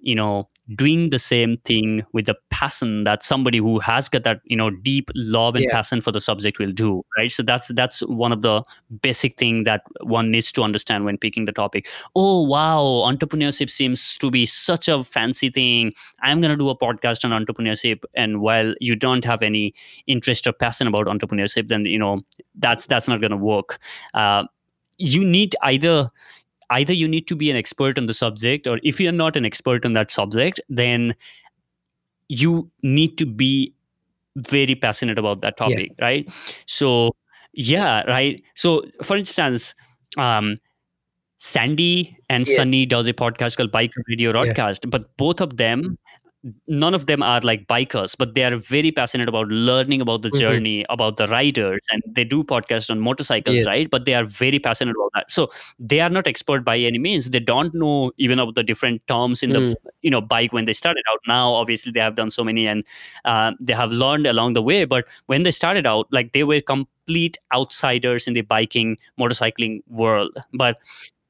[0.01, 4.41] you know doing the same thing with the passion that somebody who has got that
[4.45, 5.73] you know deep love and Yeah.
[5.73, 7.31] passion for the subject will do right?
[7.31, 8.63] So that's that's one of the
[9.03, 11.89] basic thing that one needs to understand when picking the topic.
[12.15, 15.93] Oh wow entrepreneurship seems to be such a fancy thing.
[16.23, 19.75] I'm going to do a podcast on entrepreneurship and while you don't have any
[20.07, 22.21] interest or passion about entrepreneurship then you know
[22.55, 23.79] that's that's not going to work.
[24.15, 24.45] Uh,
[24.99, 26.11] you need either
[26.79, 29.47] either you need to be an expert on the subject or if you're not an
[29.49, 31.15] expert on that subject then
[32.29, 33.73] you need to be
[34.37, 35.67] very passionate about that Yeah.
[35.69, 36.29] topic right
[36.67, 36.91] so
[37.55, 39.75] yeah right so for instance
[40.17, 40.57] um
[41.37, 42.57] sandy and Yeah.
[42.57, 44.73] sunny does a podcast called Bike radio Yeah.
[44.89, 45.99] but both of them
[46.67, 50.31] none of them are like bikers but they are very passionate about learning about the
[50.31, 50.39] Mhm.
[50.41, 53.67] journey about the riders and they do podcasts on motorcycles Yes.
[53.67, 55.47] right but they are very passionate about that so
[55.79, 59.45] they are not expert by any means they don't know even about the different terms
[59.45, 59.75] in the Mm.
[60.03, 62.85] you know bike when they started out now obviously they have done so many and
[63.25, 66.61] uh, they have learned along the way but when they started out like they were
[66.61, 70.79] complete outsiders in the biking motorcycling world but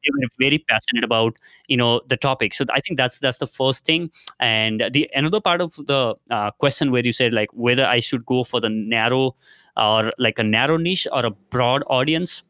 [0.05, 1.37] they were very passionate about
[1.69, 4.11] you know the topic so i think that's that's the first thing
[4.41, 8.25] and the another part of the uh, question where you said like whether i should
[8.27, 9.35] go for the narrow
[9.77, 12.43] or like a narrow niche or a broad audience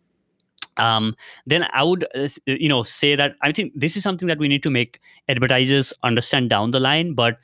[0.78, 1.14] um,
[1.46, 4.48] then I would, uh, you know, say that I think this is something that we
[4.48, 7.12] need to make advertisers understand down the line.
[7.14, 7.38] But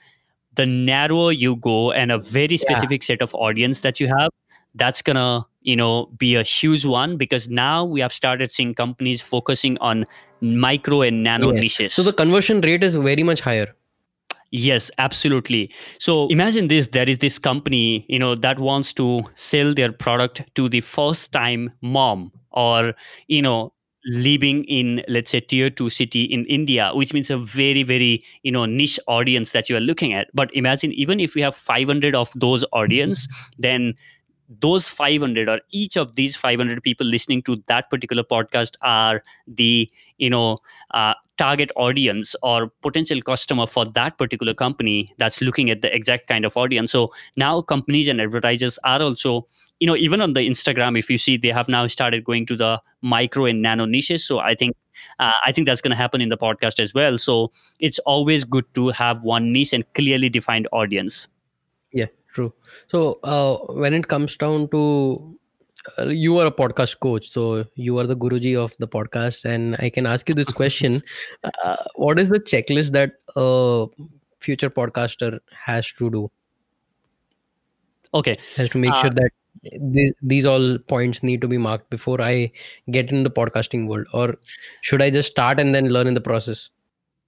[0.55, 2.57] the narrower you go and a very Yeah.
[2.57, 4.31] specific set of audience that you have,
[4.75, 5.93] that's gonna, you know,
[6.25, 10.07] be a huge one because now we have started seeing companies focusing on
[10.41, 11.61] micro and nano Yeah.
[11.67, 11.93] niches.
[11.99, 13.69] So the conversion rate is very much higher.
[14.51, 15.71] Yes, absolutely.
[15.99, 20.43] So imagine this there is this company, you know, that wants to sell their product
[20.55, 22.95] to the first time mom or,
[23.27, 23.75] you know,
[24.07, 28.51] living in let's say tier 2 city in India, which means a very very, you
[28.51, 30.29] know, niche audience that you are looking at.
[30.33, 33.29] But imagine even if we have 500 of those audience,
[33.59, 33.95] then
[34.49, 39.91] those 500 or each of these 500 people listening to that particular podcast are the
[40.17, 40.57] you know
[40.93, 46.27] uh, target audience or potential customer for that particular company that's looking at the exact
[46.27, 46.93] kind of audience.
[46.93, 49.47] So now companies and advertisers are also
[49.81, 52.57] you know even on the instagram if you see they have now started going to
[52.57, 54.25] the micro and nano niches.
[54.25, 54.77] So i think
[55.19, 57.19] uh, i think that's going to happen in the podcast as well.
[57.19, 61.29] So it's always good to have one niche and clearly defined audience.
[61.93, 62.07] Yeah,
[62.39, 62.53] true.
[62.89, 65.39] So uh, when it comes down to
[65.99, 69.77] uh, you are a podcast coach, so you are the guruji of the podcast, and
[69.79, 71.03] I can ask you this question:
[71.65, 73.87] uh, What is the checklist that a
[74.41, 76.31] future podcaster has to do?
[78.15, 79.31] okay Has to make Uh, sure that
[79.81, 82.53] these, these all points need to be marked before I
[82.91, 84.37] get in the podcasting world, or
[84.83, 86.71] should I just start and then learn in the process?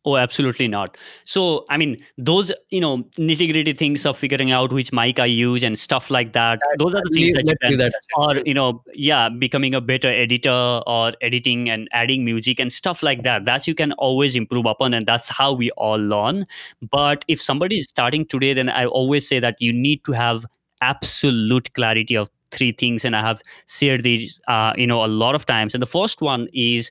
[0.07, 0.97] Oh, absolutely not.
[1.25, 5.27] So, I mean, those you know nitty gritty things of figuring out which mic I
[5.27, 6.59] use and stuff like that.
[6.79, 10.09] Those are the things that you can, that or you know, yeah, becoming a better
[10.09, 13.45] editor or editing and adding music and stuff like that.
[13.45, 16.47] That you can always improve upon, and that's how we all learn.
[16.91, 20.47] But if somebody is starting today, then I always say that you need to have
[20.81, 25.35] absolute clarity of three things, and I have shared these, uh, you know, a lot
[25.35, 25.75] of times.
[25.75, 26.91] And the first one is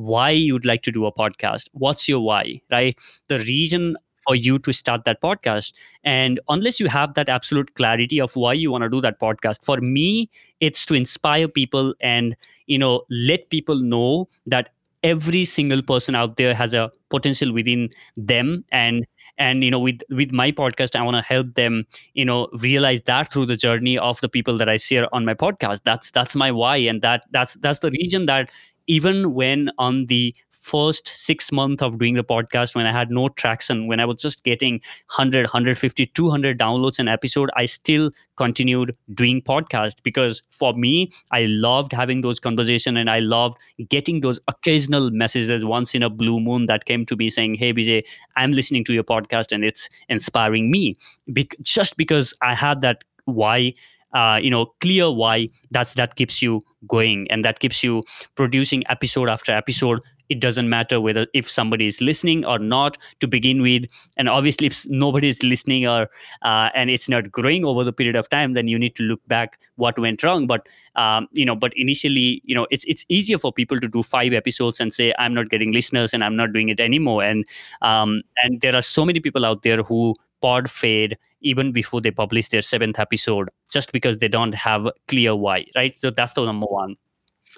[0.00, 1.68] why you'd like to do a podcast.
[1.72, 2.98] What's your why right?
[3.28, 5.72] The reason for you to start that podcast.
[6.04, 9.64] And unless you have that absolute clarity of why you want to do that podcast
[9.64, 10.28] for me
[10.60, 12.36] it's to inspire people and
[12.66, 14.68] you know let people know that
[15.02, 18.64] every single person out there has a potential within them.
[18.70, 19.06] And
[19.38, 23.00] and you know with with my podcast i want to help them you know realize
[23.02, 25.80] that through the journey of the people that i share on my podcast.
[25.84, 26.76] That's that's my why.
[26.76, 28.50] And that that's that's the reason that
[28.86, 33.28] even when on the first six months of doing the podcast when i had no
[33.30, 34.74] traction when i was just getting
[35.16, 41.46] 100 150 200 downloads an episode i still continued doing podcast because for me i
[41.46, 43.56] loved having those conversations and i loved
[43.88, 47.72] getting those occasional messages once in a blue moon that came to me saying hey
[47.72, 48.02] bj
[48.36, 50.96] i'm listening to your podcast and it's inspiring me.
[51.32, 53.72] Bec- just because i had that why
[54.14, 58.02] uh, you know clear why that's that keeps you going and that keeps you
[58.34, 60.00] producing episode after episode.
[60.28, 63.84] It doesn't matter whether if somebody is listening or not to begin with.
[64.16, 66.08] And obviously if nobody is listening or
[66.42, 69.20] uh, and it's not growing over the period of time then you need to look
[69.26, 70.46] back what went wrong.
[70.46, 74.02] But um, you know but initially you know it's it's easier for people to do
[74.02, 77.22] five episodes and say i'm not getting listeners and i'm not doing it anymore.
[77.24, 77.44] And
[77.82, 82.10] um, and there are so many people out there who pod fade even before they
[82.10, 85.98] publish their seventh episode just because they don't have clear why right?
[85.98, 86.96] So that's the number one.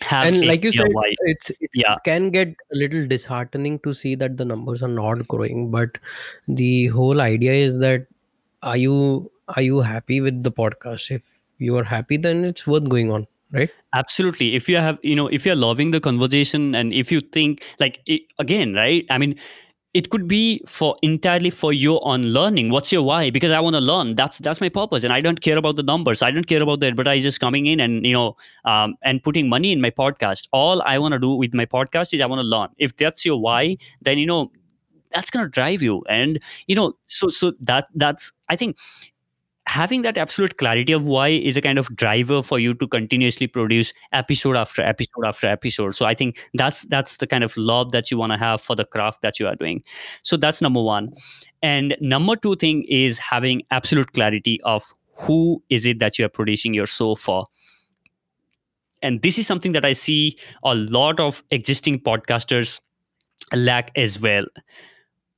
[0.01, 1.05] Have and like you said why.
[1.21, 1.97] it's, it's yeah.
[2.05, 5.99] can get a little disheartening to see that the numbers are not growing but
[6.49, 8.07] the whole idea is that
[8.63, 11.11] are you are you happy with the podcast?
[11.11, 11.23] If
[11.59, 13.71] you are happy then it's worth going on right?
[13.95, 14.57] Absolutely.
[14.57, 18.01] If you have you know if you're loving the conversation and if you think like
[18.07, 19.05] it, again right?
[19.11, 19.39] I mean
[19.95, 22.71] it could be for entirely for your own learning.
[22.71, 23.29] What's your why?
[23.31, 24.15] Because i want to learn.
[24.15, 26.23] That's that's my purpose and i don't care about the numbers.
[26.23, 29.73] I don't care about the advertisers coming in and you know um, and putting money
[29.73, 30.49] in my podcast.
[30.53, 32.69] All i want to do with my podcast is i want to learn.
[32.79, 34.51] If that's your why then you know
[35.13, 36.03] that's going to drive you.
[36.09, 38.77] And you know so so that that's i think
[39.73, 43.47] having that absolute clarity of why is a kind of driver for you to continuously
[43.47, 45.95] produce episode after episode after episode.
[45.95, 48.77] So i think that's that's the kind of love that you want to have for
[48.77, 49.83] the craft that you are doing.
[50.23, 51.13] So that's number one.
[51.63, 56.35] And number two thing is having absolute clarity of who is it that you are
[56.41, 57.47] producing your show for.
[59.03, 62.79] And this is something that i see a lot of existing podcasters
[63.55, 64.45] lack as well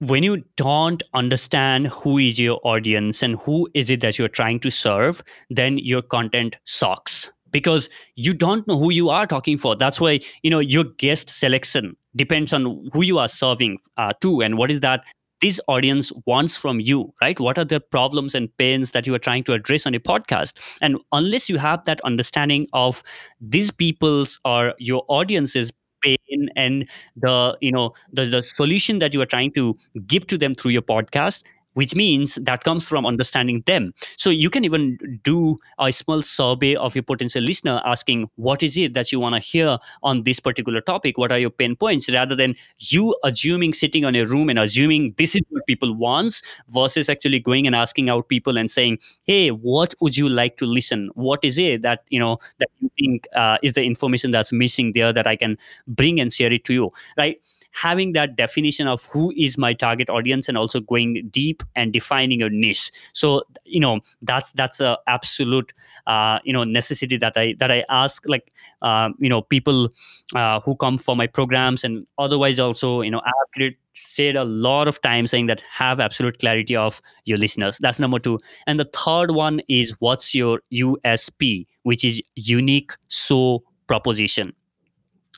[0.00, 4.60] when you don't understand who is your audience and who is it that you're trying
[4.60, 9.76] to serve then your content sucks because you don't know who you are talking for.
[9.76, 14.42] That's why you know your guest selection depends on who you are serving uh, to
[14.42, 15.04] and what is that
[15.40, 17.38] this audience wants from you right?
[17.38, 20.58] What are the problems and pains that you are trying to address on a podcast?
[20.82, 23.02] And unless you have that understanding of
[23.40, 25.72] these people's or your audience's
[26.04, 30.38] pain and the you know the, the solution that you are trying to give to
[30.38, 31.42] them through your podcast
[31.74, 33.92] which means that comes from understanding them.
[34.16, 38.76] So you can even do a small survey of your potential listener asking, what is
[38.78, 41.18] it that you want to hear on this particular topic?
[41.18, 42.10] What are your pain points?
[42.12, 46.42] Rather than you assuming sitting on a room and assuming this is what people want
[46.68, 50.66] versus actually going and asking out people and saying, hey, what would you like to
[50.66, 51.10] listen?
[51.14, 54.92] What is it that, you know, that you think uh, is the information that's missing
[54.92, 57.40] there that I can bring and share it to you, right?
[57.74, 62.42] Having that definition of who is my target audience and also going deep and defining
[62.42, 62.90] a niche.
[63.12, 65.72] So you know that's that's a absolute
[66.06, 69.90] uh, you know necessity that i that i ask like uh, you know people
[70.34, 74.44] uh, who come for my programs and otherwise also you know i have said a
[74.44, 77.78] lot of times saying that have absolute clarity of your listeners.
[77.78, 78.40] That's number two.
[78.66, 84.52] And the third one is what's your usp which is unique show proposition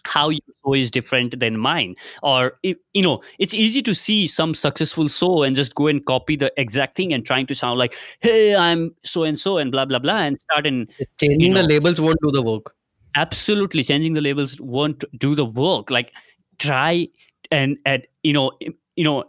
[0.06, 1.94] how your show is different than mine.
[2.22, 6.36] Or you know it's easy to see some successful show and just go and copy
[6.36, 9.84] the exact thing and trying to sound like hey i'm so and so and blah
[9.84, 10.90] blah blah and start and
[11.20, 12.74] changing you know, the labels won't do the work.
[13.14, 15.90] Absolutely changing the labels won't do the work.
[15.90, 16.12] Like
[16.58, 17.08] try
[17.50, 18.52] and and you know
[18.96, 19.24] you know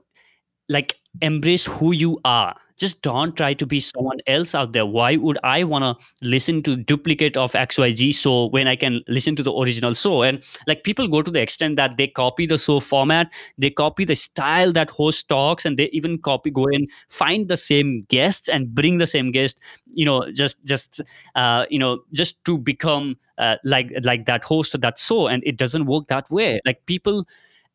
[0.70, 4.86] like embrace who you are just don't try to be someone else out there.
[4.86, 9.36] Why would i want to listen to duplicate of xyz so when i can listen
[9.36, 12.58] to the original so and like people go to the extent that they copy the
[12.58, 16.90] show format they copy the style that host talks and they even copy go and
[17.10, 19.60] find the same guests and bring the same guest
[19.94, 21.02] you know just just
[21.36, 25.28] uh, you know just to become uh, like like that host of that show.
[25.28, 26.60] And it doesn't work that way.
[26.66, 27.26] Like people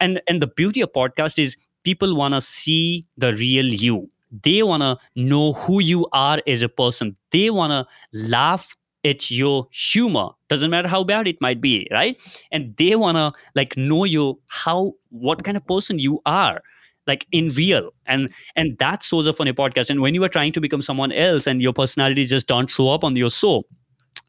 [0.01, 4.09] and and the beauty of podcast is people want to see the real you
[4.43, 7.17] they want to know who you are as a person.
[7.31, 7.87] They want to
[8.29, 10.29] laugh at your humor.
[10.49, 12.21] Doesn't matter how bad it might be right?
[12.51, 16.63] And they want to like know you how what kind of person you are
[17.07, 17.91] like in real.
[18.07, 19.91] And and that shows up on a podcast.
[19.91, 22.91] And when you are trying to become someone else and your personality just don't show
[22.91, 23.65] up on your show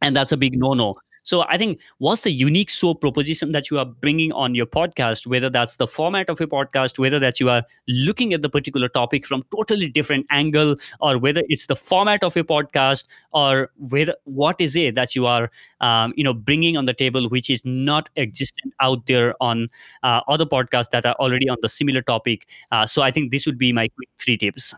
[0.01, 3.71] and that's a big no no so I think what's the unique show proposition that
[3.71, 7.39] you are bringing on your podcast, whether that's the format of your podcast, whether that
[7.39, 11.75] you are looking at the particular topic from totally different angle, or whether it's the
[11.75, 16.33] format of your podcast, or whether what is it that you are, um, you know,
[16.33, 19.69] bringing on the table which is not existent out there on
[20.03, 22.47] uh, other podcasts that are already on the similar topic.
[22.71, 24.75] Uh, so I think this would be my quick three tips.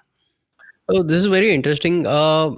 [0.89, 2.05] Oh, this is very interesting.
[2.05, 2.51] Uh,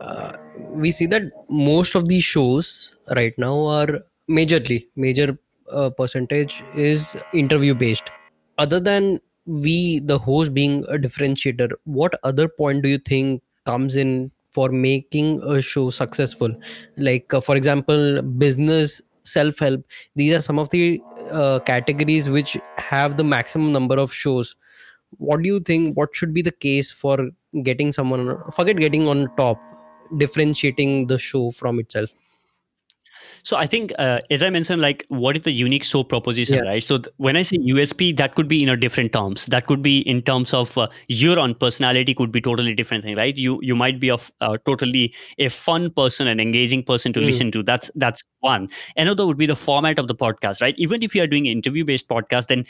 [0.00, 0.32] uh,
[0.70, 5.38] we see that most of these shows right now are majorly major
[5.70, 8.10] uh, percentage is interview based.
[8.58, 13.94] Other than we the host being a differentiator what other point do you think comes
[13.94, 16.54] in for making a show successful?
[16.96, 19.84] Like uh, for example business self help
[20.16, 21.00] these are some of the
[21.32, 24.54] uh, categories which have the maximum number of shows.
[25.18, 27.30] What do you think what should be the case for
[27.62, 29.60] getting someone forget getting on top
[30.18, 32.10] differentiating the show from itself
[33.44, 36.70] So I think, uh, as I mentioned, like what is the unique show proposition, Yeah.
[36.70, 36.82] right?
[36.82, 39.44] So th- when I say USP, that could be in a different terms.
[39.46, 43.16] That could be in terms of uh, your own personality could be totally different thing,
[43.16, 43.36] right?
[43.36, 47.20] You you might be a f- uh, totally a fun person, an engaging person to
[47.20, 47.26] Mm.
[47.26, 47.62] listen to.
[47.62, 48.68] That's that's one.
[48.96, 50.74] Another would be the format of the podcast, right?
[50.78, 52.64] Even if you are doing interview based podcast, then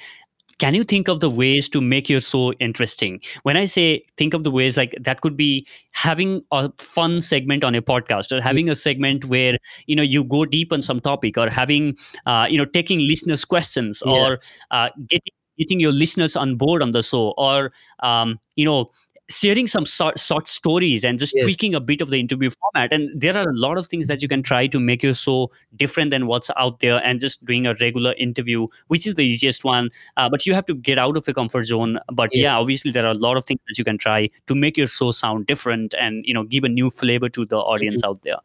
[0.59, 4.35] can you think of the ways to make your show interesting when i say think
[4.35, 8.41] of the ways like that could be having a fun segment on a podcast or
[8.41, 11.97] having a segment where you know you go deep on some topic or having
[12.27, 14.13] uh, you know taking listeners questions Yeah.
[14.13, 14.41] or
[14.71, 18.87] uh, getting getting your listeners on board on the show or um, you know
[19.31, 21.45] sharing some short, short stories and just Yes.
[21.45, 22.93] tweaking a bit of the interview format.
[22.93, 25.51] And there are a lot of things that you can try to make your show
[25.77, 29.65] different than what's out there and just doing a regular interview which is the easiest
[29.65, 29.89] one.
[30.19, 31.99] Uh, but you have to get out of your comfort zone.
[32.13, 32.43] But Yeah.
[32.43, 34.87] yeah obviously there are a lot of things that you can try to make your
[34.87, 38.37] show sound different and you know give a new flavor to the audience out there.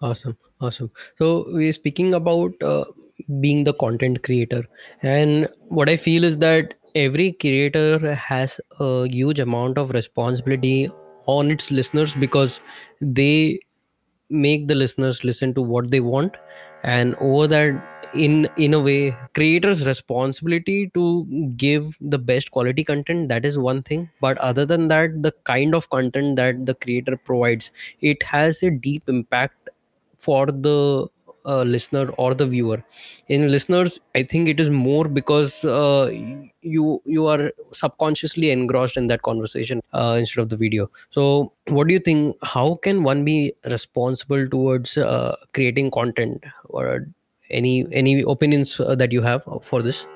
[0.00, 0.90] Awesome, awesome.
[1.18, 2.84] So we're speaking about uh,
[3.40, 4.64] being the content creator,
[5.02, 10.90] and what I feel is that every creator has a huge amount of responsibility
[11.26, 12.60] on its listeners because
[13.00, 13.60] they
[14.30, 16.36] make the listeners listen to what they want,
[16.82, 21.24] and over that, in in a way, creators' responsibility to
[21.56, 23.28] give the best quality content.
[23.28, 27.16] That is one thing, but other than that, the kind of content that the creator
[27.16, 29.70] provides, it has a deep impact
[30.18, 31.08] for the
[31.44, 32.82] uh, listener or the viewer.
[33.28, 36.10] In listeners i think it is more because uh,
[36.62, 40.90] you you are subconsciously engrossed in that conversation uh, instead of the video.
[41.10, 46.44] So what do you think how can one be responsible towards uh, creating content?
[46.64, 47.06] Or
[47.50, 50.06] any any opinions uh, that you have for this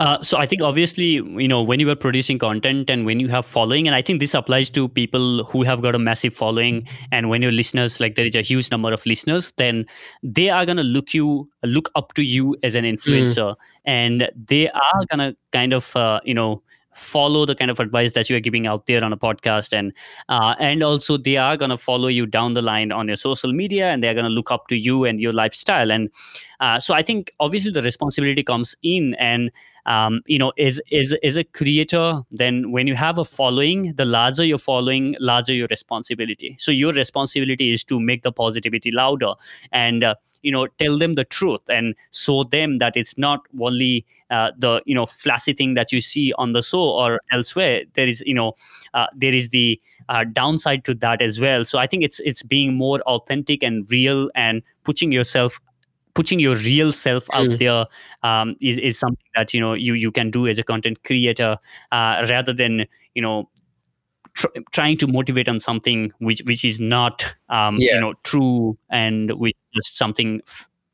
[0.00, 1.04] Uh, so I think obviously,
[1.42, 4.18] you know, when you are producing content and when you have following, and I think
[4.18, 8.14] this applies to people who have got a massive following, and when your listeners, like
[8.14, 9.84] there is a huge number of listeners, then
[10.22, 15.04] they are gonna look you, look up to you as an influencer, and they are
[15.10, 16.62] gonna kind of, uh, you know,
[16.94, 19.76] follow the kind of advice that you are giving out there on a podcast.
[19.76, 19.92] And
[20.28, 23.52] uh, and also they are going to follow you down the line on your social
[23.52, 25.92] media and they're going to look up to you and your lifestyle.
[25.92, 26.10] And
[26.60, 29.50] uh, so i think obviously the responsibility comes in and
[29.86, 34.04] um, you know is is is a creator then when you have a following the
[34.04, 36.56] larger your following larger your responsibility.
[36.58, 39.32] So your responsibility is to make the positivity louder
[39.72, 44.04] and uh, you know tell them the truth and show them that it's not only
[44.30, 47.82] uh, the you know flashy thing that you see on the show or elsewhere.
[47.94, 48.54] There is you know
[48.94, 51.64] uh, there is the uh, downside to that as well.
[51.64, 55.60] So i think it's it's being more authentic and real and putting yourself
[56.14, 57.58] putting your real self out Mm.
[57.58, 57.84] there
[58.22, 61.56] um, is, is something that you know you you can do as a content creator
[61.92, 63.48] uh, rather than you know
[64.34, 67.94] tr- trying to motivate on something which which is not um, Yeah.
[67.94, 70.40] you know true and which just something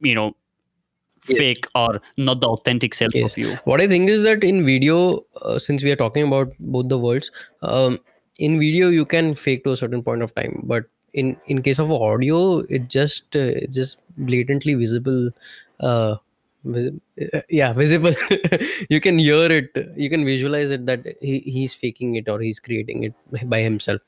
[0.00, 0.36] you know
[1.28, 1.38] Yes.
[1.38, 3.32] fake or not the authentic self Yes.
[3.32, 6.52] of you what i think is that in video uh, since we are talking about
[6.60, 7.98] both the worlds um,
[8.38, 10.84] in video you can fake to a certain point of time but
[11.16, 15.30] in in case of audio it just uh, just blatantly visible
[15.80, 16.16] uh,
[16.74, 18.12] uh, yeah visible.
[18.90, 19.70] You can hear it.
[19.96, 23.14] You can visualize it that he, he's faking it or he's creating it
[23.48, 24.00] by himself.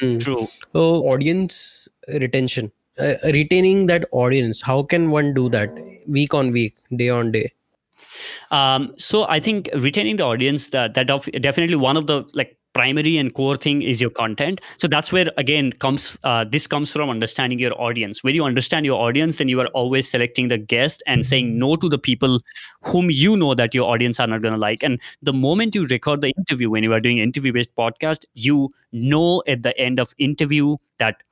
[0.00, 0.18] Hmm.
[0.18, 0.48] true.
[0.72, 5.70] So audience retention uh, retaining that audience how can one do that
[6.06, 7.52] week on week day on day?
[8.50, 12.56] Um, so i think retaining the audience that that of, definitely one of the like
[12.78, 14.60] primary and core thing is your content.
[14.78, 18.22] So that's where again comes uh, this comes from understanding your audience.
[18.22, 21.76] When you understand your audience then you are always selecting the guest and saying no
[21.76, 22.40] to the people
[22.82, 24.82] whom you know that your audience are not going to like.
[24.90, 28.70] And the moment you record the interview when you are doing interview based podcast you
[28.92, 31.22] know at the end of interview that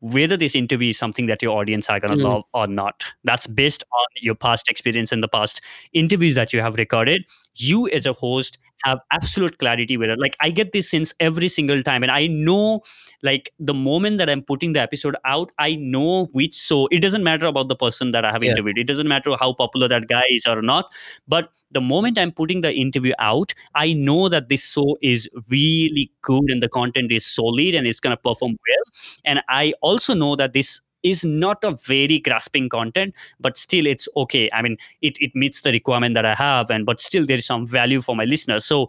[0.00, 2.28] whether this interview is something that your audience are going to Mm.
[2.28, 3.04] love or not.
[3.24, 5.60] That's based on your past experience and the past
[5.92, 7.24] interviews that you have recorded.
[7.56, 10.18] You as a host have absolute clarity with it.
[10.18, 12.82] Like i get this since every single time and i know
[13.22, 17.24] like the moment that i'm putting the episode out i know which so it doesn't
[17.24, 18.50] matter about the person that i have Yeah.
[18.50, 18.78] interviewed.
[18.78, 20.86] It doesn't matter how popular that guy is or not
[21.26, 26.10] but the moment i'm putting the interview out i know that this show is really
[26.22, 28.84] good and the content is solid and it's going to perform well.
[29.24, 34.08] And i also know that this is not a very grasping content but still it's
[34.16, 34.48] okay.
[34.52, 37.46] I mean it, it meets the requirement that i have and but still there is
[37.46, 38.64] some value for my listeners.
[38.64, 38.88] So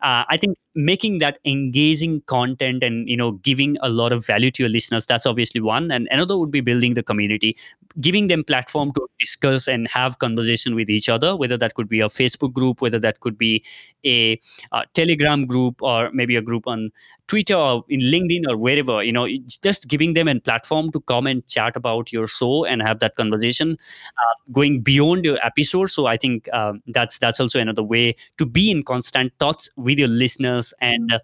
[0.00, 4.50] uh, i think making that engaging content and you know giving a lot of value
[4.50, 5.90] to your listeners that's obviously one.
[5.90, 7.56] And another would be building the community
[8.00, 12.00] giving them platform to discuss and have conversation with each other whether that could be
[12.00, 13.64] a facebook group whether that could be
[14.04, 14.38] a,
[14.72, 16.90] a telegram group or maybe a group on
[17.28, 19.26] twitter or in linkedin or wherever you know
[19.62, 23.14] just giving them a platform to come and chat about your show and have that
[23.16, 25.90] conversation uh, going beyond your episode.
[25.90, 29.98] So i think uh, that's that's also another way to be in constant touch with
[29.98, 31.18] your listeners and uh,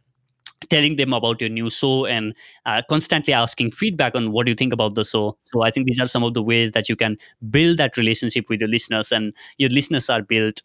[0.68, 2.34] telling them about your new show and
[2.66, 5.36] uh, constantly asking feedback on what you think about the show.
[5.44, 7.16] So i think these are some of the ways that you can
[7.50, 10.62] build that relationship with your listeners and your listeners are built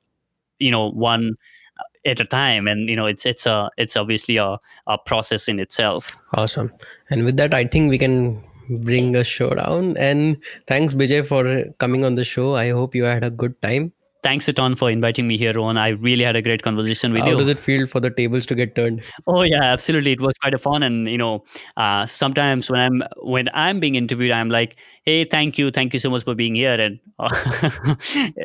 [0.60, 1.36] you know one
[1.80, 2.68] uh, at a time.
[2.68, 6.18] And you know it's it's a it's obviously a, a process in itself.
[6.34, 6.72] Awesome.
[7.10, 9.98] And with that i think we can bring a show down.
[9.98, 10.38] And
[10.68, 12.56] thanks bijay for coming on the show.
[12.56, 13.94] I hope you had a good time
[14.24, 15.78] thanks a ton for inviting me here, Rohan.
[15.78, 17.34] I really had a great conversation with How you.
[17.34, 19.04] How does it feel for the tables to get turned?
[19.28, 20.14] Oh yeah, absolutely.
[20.14, 21.44] It was quite a fun, and you know,
[21.78, 26.00] uh, sometimes when I'm when I'm being interviewed, I'm like, "Hey, thank you, thank you
[26.00, 27.96] so much for being here." And uh,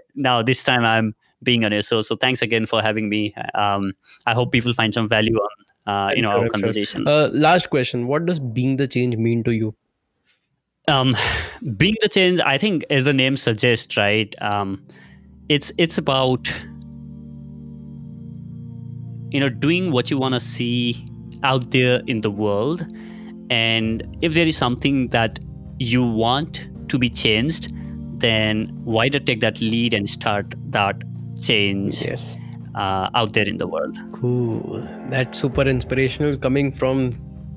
[0.15, 1.85] now this time I'm being on it.
[1.85, 3.35] So so thanks again for having me.
[3.55, 3.93] Um,
[4.27, 7.05] I hope people find some value on uh, you know sure, our conversation.
[7.05, 7.27] Sure.
[7.27, 9.75] Uh, last question: What does being the change mean to you?
[10.89, 11.17] Um,
[11.77, 14.35] being the change, I think, as the name suggests, right?
[14.43, 14.83] Um,
[15.49, 16.49] it's it's about
[19.31, 21.07] you know doing what you want to see
[21.43, 22.87] out there in the world.
[23.51, 25.39] And if there is something that
[25.79, 27.73] you want to be changed
[28.21, 31.03] then why not take that lead and start that
[31.41, 32.37] change yes.
[32.75, 33.99] uh, out there in the world?
[34.13, 34.81] Cool.
[35.09, 37.13] That's super inspirational coming from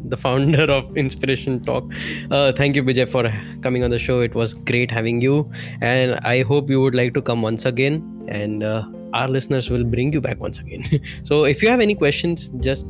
[0.05, 1.91] the founder of Inspiration Talk.
[2.29, 3.31] Uh, thank you, Bijay, for
[3.61, 4.21] coming on the show.
[4.21, 5.49] It was great having you,
[5.81, 8.01] and I hope you would like to come once again.
[8.27, 8.83] And uh,
[9.13, 10.83] our listeners will bring you back once again.
[11.23, 12.85] so, if you have any questions, just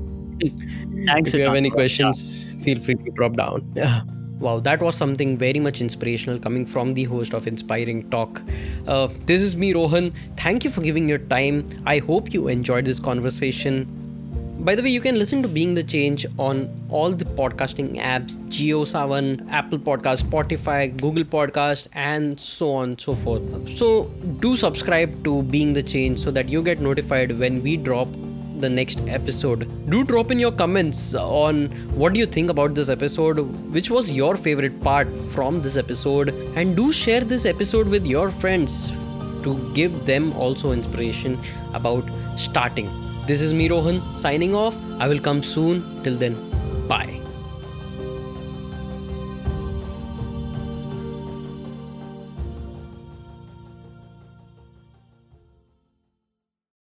[1.05, 1.34] thanks.
[1.34, 3.72] If you have any questions, feel free to drop down.
[3.76, 4.01] Yeah.
[4.39, 8.41] Wow, that was something very much inspirational coming from the host of Inspiring Talk.
[8.88, 10.14] Uh, this is me, Rohan.
[10.36, 11.68] Thank you for giving your time.
[11.86, 14.01] I hope you enjoyed this conversation
[14.64, 18.38] by the way, you can listen to Being the Change on all the podcasting apps
[18.49, 23.76] JioSaavn, Apple Podcast, Spotify, Google Podcast, and so on and so forth.
[23.76, 24.05] So,
[24.39, 28.07] do subscribe to Being the Change so that you get notified when we drop
[28.59, 29.68] the next episode.
[29.89, 31.66] Do drop in your comments on
[31.97, 33.39] what do you think about this episode,
[33.74, 38.30] which was your favorite part from this episode, and do share this episode with your
[38.30, 38.91] friends
[39.41, 41.43] to give them also inspiration
[41.74, 44.78] about starting this is me Rohan signing off.
[45.00, 46.04] I will come soon.
[46.04, 46.36] Till then,
[46.88, 47.31] bye.